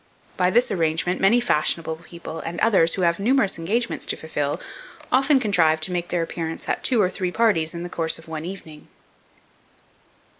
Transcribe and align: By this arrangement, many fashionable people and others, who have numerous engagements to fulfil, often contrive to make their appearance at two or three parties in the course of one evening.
By 0.35 0.49
this 0.49 0.71
arrangement, 0.71 1.21
many 1.21 1.39
fashionable 1.39 1.97
people 1.97 2.39
and 2.39 2.59
others, 2.59 2.95
who 2.95 3.03
have 3.03 3.19
numerous 3.19 3.59
engagements 3.59 4.03
to 4.07 4.15
fulfil, 4.15 4.59
often 5.11 5.39
contrive 5.39 5.79
to 5.81 5.91
make 5.91 6.09
their 6.09 6.23
appearance 6.23 6.67
at 6.67 6.83
two 6.83 6.99
or 6.99 7.07
three 7.07 7.29
parties 7.31 7.75
in 7.75 7.83
the 7.83 7.87
course 7.87 8.17
of 8.17 8.27
one 8.27 8.43
evening. 8.43 8.87